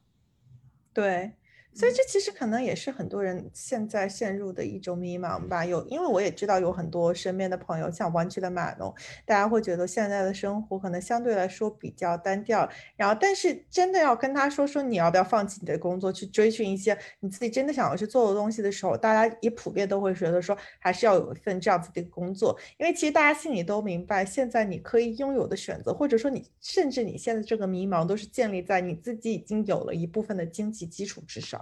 [0.92, 1.32] 对。
[1.72, 5.64] 所以这其实可能也是很多人现在陷入的一种迷茫吧。
[5.64, 8.92] 有，因为我也知道有很多身边的朋友，像湾区的马农，
[9.24, 12.68] 大家会觉得现在的生活可能相对来说比较单调。
[12.96, 22.58] 然后，但是真的要跟他说说你要不要放弃你的工作，去追寻一些你自己真的想要去做的东西的时候，大家也普遍都会觉得说，还是要有一份这样子的工作。
[22.78, 31.60] 因为其实大家心里都明白，现在你可以拥有的选择，或者说你甚至你现在这个迷茫，都是建立在你自己已经有了一部分的经济基础之上。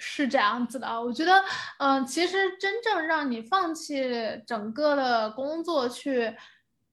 [0.00, 1.44] 是这样子的，我觉得，
[1.78, 4.02] 嗯，其实真正让你放弃
[4.46, 6.34] 整个的工作去，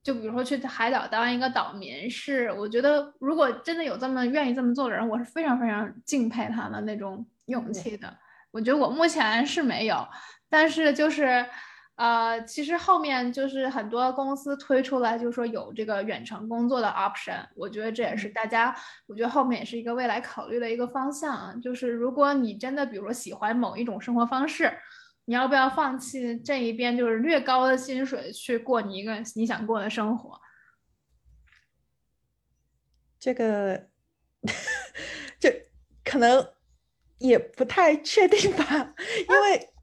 [0.04, 8.14] 就比如说去海岛当一个岛民，是我觉得如果真的有这么愿意这么做的人，我是非常非常敬佩他的那种勇气的。
[8.52, 10.08] 我觉得我目前是没有，
[10.50, 11.46] 但是就是。
[11.98, 18.76] 呃，其实后面就是很多公司推出来，就是说有这个远程工作的 option，我觉得这也是大家，
[19.08, 21.56] 我觉得后面也是一个未来考虑的一个方向啊。
[21.60, 24.72] 就是如果你真的，比如说喜欢某一种生活方式，
[25.26, 30.40] 你要不要放弃这一边，就是略高的薪水去过你一个你想过的生活？
[33.20, 33.88] 这个，
[35.40, 35.66] 这
[36.06, 36.48] 可能
[37.18, 38.94] 也不太确定吧，
[39.28, 39.74] 因为。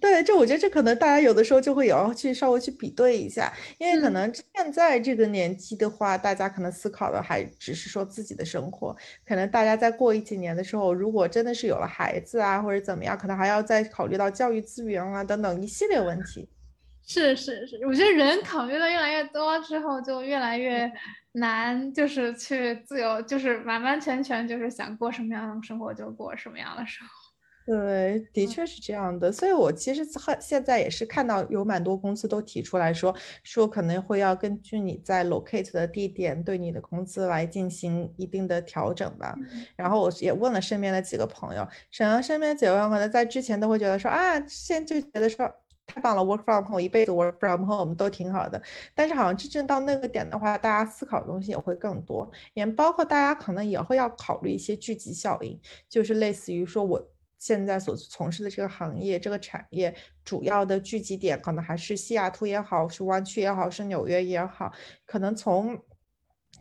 [0.00, 16.48] 对，这我觉得这可能大家有的时候就会也要去稍微去比对一下，因为可能现在这个年纪的话，大家可能思考的还只是说自己的生活，可能大家再过一几年的时候，如果真的是有了孩子啊或者怎么样，可能还要再考虑到教育资源啊等等一系列问题。
[17.04, 20.90] 是是是，我觉得人考虑的越来越多之后，就越来越
[21.32, 27.21] 难，就是去自由，就是完完全全就是想过什么样的生活就过什么样的生活。
[27.64, 39.34] 对，的确是这样的，所以我其实现现在也是看到有蛮多公司都提出来说，说可能会要根据你在 locate 的地点对你的工资来进行一定的调整吧。
[39.76, 45.50] 然后我也问了身边的几个朋友，沈阳身边几个朋友可能在之前都会觉得说啊，现在就觉得说。
[45.84, 48.62] 太棒了，work from home，一辈子 work from home 都挺好的。
[48.94, 55.60] 但是好像真正到那个点的话，大家思考的东西也会更多，也包括大家可能也会要考虑一些聚集效应，
[55.90, 57.04] 就是类似于说我
[57.42, 59.92] 现在所从事的这个行业、这个产业
[60.24, 64.72] 主要的聚集点，可能还是西雅图也好，是湾区也好，是纽约也好，
[65.04, 65.76] 可能从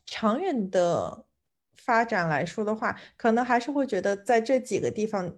[0.08, 1.28] 长远的
[1.76, 5.38] 发展来说的话，可能还是会觉得在这几个地方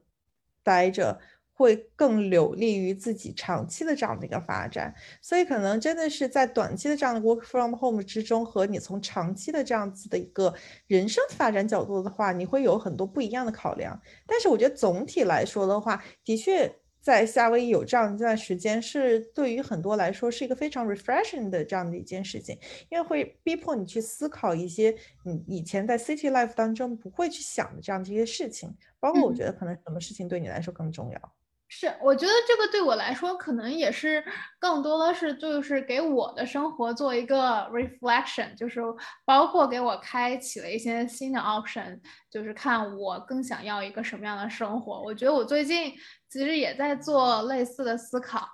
[0.63, 1.19] 待着。
[1.55, 10.53] 会更有利于自己长期的这样的一个发展，所以可能真的是在短期的这样的 work from home 之中，和你从长期的这样子的一个
[10.87, 13.99] 人生发展角度的话，你会有很多不一样的考量。
[14.25, 22.57] 但是我觉得总体来说的话，的确在夏威夷有这样一段时间，是对于很多来说是一个非常 refreshing 的这样的一件事情，
[22.89, 31.33] 因为会逼迫你去思考一些你以前在 city life 当中不会去想的这样的一些事情，包括我觉得可能什么事情对你来说更重要。
[31.67, 34.23] 是，我觉得这个对我来说，可能也是
[34.59, 38.79] 更多的是就是给我的生活做一个 reflection，就是
[39.25, 41.99] 包括给我开启了一些新的 option，
[42.29, 45.01] 就是看我更想要一个什么样的生活。
[45.01, 45.91] 我觉得我最近
[46.29, 48.47] 其实也在做类似的思考。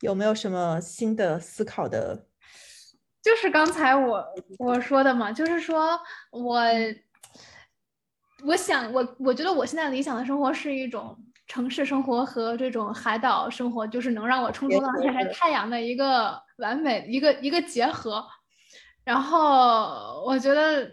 [0.00, 2.26] 有没有什么新的思考的？
[3.20, 4.24] 就是刚才我
[4.58, 6.66] 我说的嘛，就是说我。
[8.44, 11.16] 我想，我我觉得我现在理想的生活是一种
[11.46, 18.24] 城市生活和这种海岛生活，就是能让我冲冲浪、晒晒太阳的一个完美一个一个结合。
[19.04, 20.90] 然后我觉得，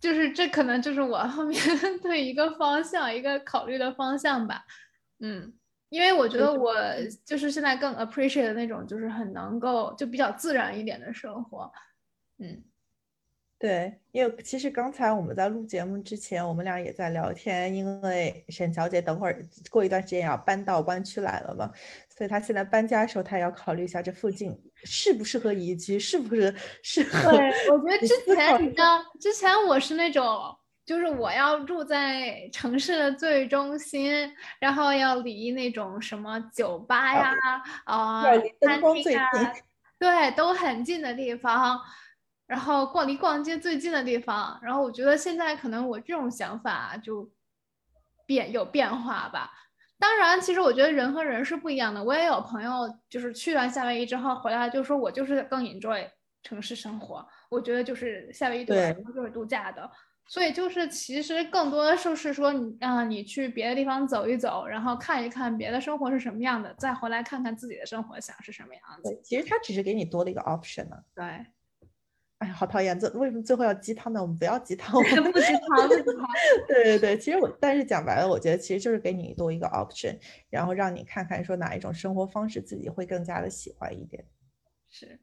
[0.00, 1.60] 就是这可能就是我后面
[2.02, 4.62] 的一个方向，一个考虑的方向吧。
[5.20, 5.52] 嗯，
[5.90, 6.74] 因为我觉得我
[7.26, 11.70] 就是现在更 appreciate 那种，就是很能够就比较自然一点的生活。
[12.38, 12.67] 嗯。
[13.60, 17.74] 对，因为其实刚才我们在录节目之前，我们俩也在聊天。
[17.74, 21.68] 因为沈小姐等会儿过一段时间要搬到湾区来了嘛，
[22.16, 26.54] 所以她现在搬家的时候，她也要考虑一下这附近适不适合宜居，是不是
[26.84, 27.32] 适合。
[27.32, 30.56] 对，我觉得之前你知道，之前我是那种，
[30.86, 37.34] 就是我要住在城市的最中心，然后要离那种什么酒吧呀、
[37.86, 38.22] 啊
[38.60, 39.26] 餐厅啊，
[39.98, 41.76] 对，都很近的地方。
[42.48, 47.30] 然后逛离逛街最近的地方，然后我觉得现在可能我这种想法就
[48.26, 49.52] 变有变化吧。
[49.98, 52.02] 当然，其实我觉得人和人是不一样的。
[52.02, 56.08] 我也有朋友就是去完夏威夷之后回来就说，我就是更 enjoy
[56.42, 57.26] 城市生活。
[57.50, 59.90] 我觉得就是夏威夷对我来说就是度假的。
[60.26, 69.20] 所以就是其实更多的就是说你啊，你去别的地方走一走，然后看一看别的生活是什么样的，再回来看看自己的生活想是什么样子。
[69.24, 70.96] 其实他只是给你多了一个 option 呢。
[71.14, 71.44] 对。
[72.38, 72.98] 哎呀，好讨厌！
[72.98, 74.22] 这为什么最后要鸡汤呢？
[74.22, 76.26] 我们不要鸡汤，我们不鸡汤，不鸡汤。
[76.68, 80.16] 对对对，其实我，但是讲白了，我觉得其实就是给你多一个 option，
[80.48, 84.24] 然后让你看看说哪一种生活方式自己会更加的喜欢一点。
[84.88, 85.18] 是，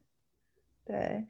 [0.84, 1.26] 对。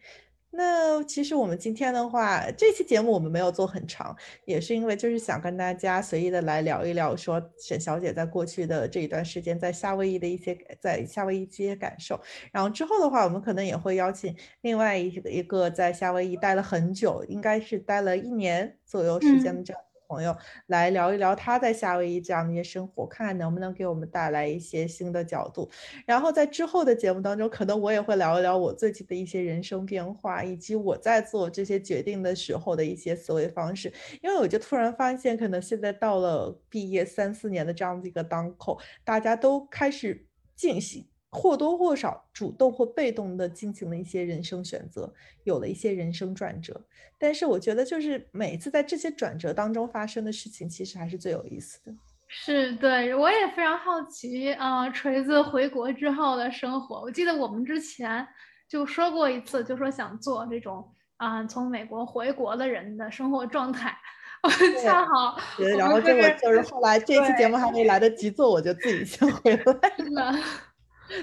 [0.51, 4.17] 那其实我们今天的话，这期节目我们没有做很长，
[4.47, 12.19] 也是因为就是想跟大家随意的来聊一聊，说沈小姐在过去的这一段时间在夏威夷的一些在夏威夷一些感受。
[12.53, 19.83] 然后之后的话，我们可能也会邀请另外一个一个在夏威夷待了很久，应该是待了一年左右时间的这样。
[20.09, 20.37] 朋友
[20.67, 25.69] 来聊一聊他在夏威夷这样的一些生活，看看能不能给我们带来一些新的角度。
[26.05, 33.93] 然后在之后的节目当中，可能我也会聊一聊我最近的一些人生变化，以及我在做这些决定的时候的一些思维方式。
[34.23, 41.07] 因为我就突然发现，可能现在到了毕业三四年的这样子一个当口，大家都开始进行。
[41.37, 45.13] 或多或少主动或被动的进行了一些人生选择，
[45.45, 46.81] 有了一些人生转折。
[47.19, 51.93] 但是我觉得，就是每次在这些转折当中发生的事情，其实还是最有意思的。
[52.27, 57.01] 是对，我也非常好奇啊，锤子回国之后的生活。
[57.03, 58.27] 我记得我们之前
[58.69, 60.85] 就说过一次，就说想做这种
[61.19, 63.97] 啊，从美国回国的人的生活状态。
[64.43, 65.39] 我恰好，
[65.79, 70.39] 然后结果就是后来这期节目还没来得及做，我就自己先回来了。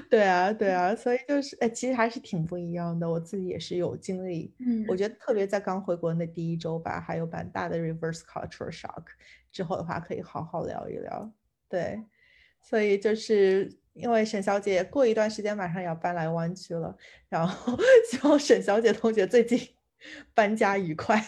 [0.10, 3.10] 对啊，对啊，所以就是，哎，其实还是挺不一样的。
[3.10, 9.04] 我自己也是有经历，嗯，我觉得特别在刚回国那第一周吧，还有蛮大的 reverse culture shock。
[9.52, 11.32] 之后的话可以好好聊一聊。
[11.70, 12.04] 对，
[12.62, 16.98] 所以就是因为沈小姐过一段时间马上要搬来湾区了，
[17.30, 17.78] 然后
[18.10, 19.60] 希望沈小姐同学最近
[20.34, 21.24] 搬家愉快。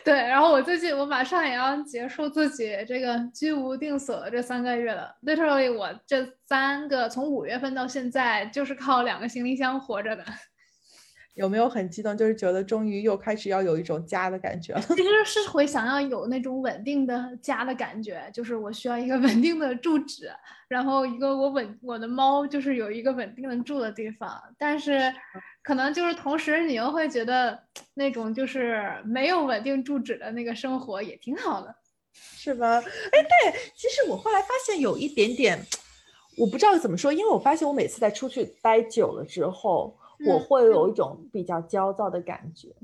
[0.04, 5.14] 对，然后我最近我马上也要结束自己这个居无定所的这三个月了。
[5.22, 10.24] Literally，我这三个从五月份到现在就是靠两个行李箱活着的。
[11.40, 12.14] 有没有很激动？
[12.14, 14.80] 就是觉得终于又开始要有一种家的感觉了。
[14.82, 20.30] 其实 是会想要有那种稳定的家的感觉，就是我需要一个 稳定的住址，
[20.68, 24.38] 然后一个我稳我的猫就是有一个稳定的住的地方。
[24.58, 25.10] 但是
[25.62, 27.58] 可能就是同时你又会觉得
[27.94, 31.74] 那种就是没有稳定住址的那个生活也挺好的，
[32.12, 32.76] 是吧？
[32.76, 32.82] 哎，
[33.22, 35.58] 对，其实我后来发现有一点点，
[36.36, 39.96] 我不知道怎么说，因为我发现我每次在出去待久了之后。
[40.26, 42.74] 我会有一种比较焦躁的感觉，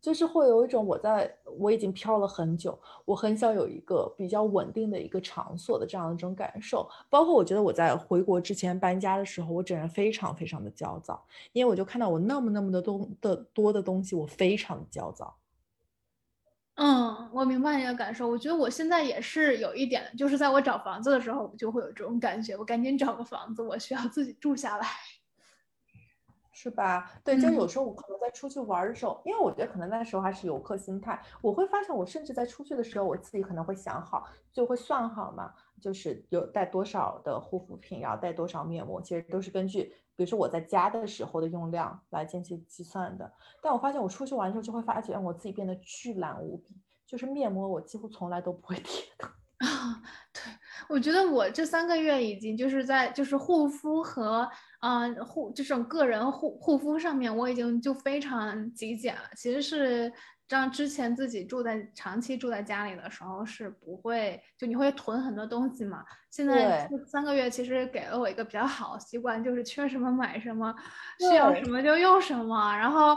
[0.00, 6.88] 就是会有一种我在我已经飘了很久，我很想有一个比较稳定的一个场所的这样一种感受。
[7.10, 15.36] 包括我觉得我在回国之前搬家的时候，我整人非常非常的焦躁，因为我就看到我那么那么的东的多的东西，我非常的焦躁。
[16.76, 18.28] 嗯，我明白你的感受。
[18.28, 24.86] 我觉得我现在也是有一点，就是在我找房子的时候，我就会有这种感觉，我赶紧找个房子，我需要自己住下来。
[26.60, 27.08] 是吧？
[27.22, 39.84] 对，就有时候我可能在出去玩的时候，因为我觉得可能那时候还是游客心态，我会发现我甚至在出去的时候，我自己可能会想好，就会算好嘛，就是有带多少的护肤品，然后带多少面膜，其实都是根据，
[40.16, 43.32] 比如说我在家的时候的用量来进行计算的。
[43.62, 49.28] 但我发现我出去玩的时候，就会发现我自己变得巨懒无比，就是面膜我几乎从来都不会贴的。
[49.58, 50.02] 啊，
[50.34, 50.42] 对，
[50.88, 54.48] 我觉得我这三个月已经就是在就是护肤和
[54.78, 59.22] 啊护这种个人护护肤上面，我已经就非常极简了。
[59.36, 60.12] 其实是
[60.48, 66.04] 样之前自己住在长期住在家里的时候是不会，就你会囤很多东西嘛。
[66.30, 70.74] 现在三个月其实给了我一个比较好的习惯，就是缺什么买什么，
[71.18, 73.16] 需要什么就用什么，然后。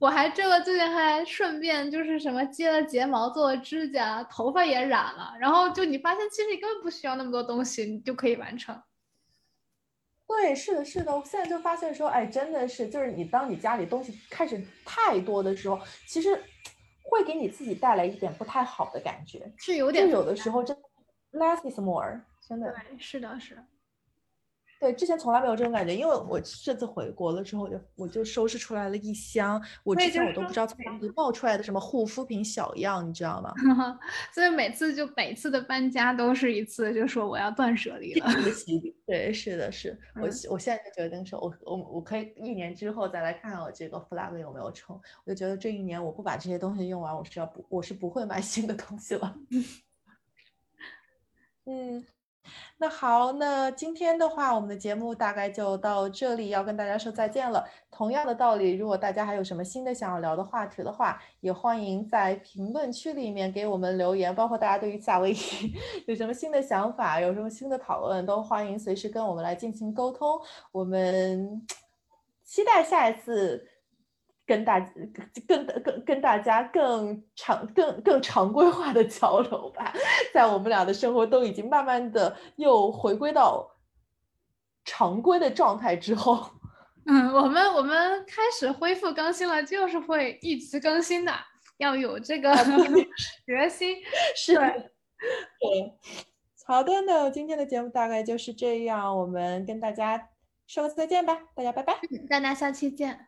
[0.00, 8.80] 我还这个最近还顺便就是什么接了睫毛做了指甲，头发也染了，然后就你发现其实你根本不需要那么多东西，你就可以完成。
[10.28, 16.38] 对，是的，是的，我现在就发现说，哎，真的是，就是你当你家里东西开始太多的时候，其实
[17.02, 20.76] 会给你自己带来一点不太好的感觉，是有点，有的时候真
[21.32, 23.58] less is more，真的，对，是的，是。
[24.80, 33.52] 对，之前从来没有这种感觉，因为我这次回国了之后，就我就收拾出来了一箱，我之前我都不知道从哪里冒出来的什么护肤品小样，你知道吗？
[34.32, 38.26] 所以每次就每次的搬家都是一次，就说我要断舍离了。
[39.04, 44.98] 对，是的，是我我现在就决定说，我我我可以一年之后再来看看我这个 flag 有没有成。
[45.24, 49.34] 我就觉得这一年我不把这些东西用完，我是要不我是不会买新的东西了。
[51.66, 52.04] 嗯。
[52.78, 57.64] 那好，那今天的话，我们的节目大概就到这里，要跟大家说再见了。
[57.90, 64.34] 同样的道理，如果大家还有什么新的想要聊的话题的话，也欢迎在评论区里面给我们留言。
[64.34, 65.36] 包括大家对于夏威夷
[66.06, 70.40] 有什么新的想法，有什么新的讨论，都欢迎随时跟我们来进行沟通。
[70.70, 71.66] 我们
[72.44, 73.68] 期待下一次。
[74.48, 74.80] 跟大
[75.46, 79.92] 跟跟跟大家更常更更常规化的交流吧，
[80.32, 83.70] 在我们俩的生活都已经慢慢的又回归到
[84.86, 86.50] 常规的状态之后，
[87.04, 91.32] 嗯，我们我们开始恢复更新了，就是会一直更新的，
[91.76, 92.50] 要有这个
[93.44, 93.98] 决心。
[94.34, 95.92] 是，对，
[96.66, 100.30] 好的，那今天的节目大概就是这样，我们跟大家
[100.66, 103.27] 说个再见吧，大家拜拜，大家下期见。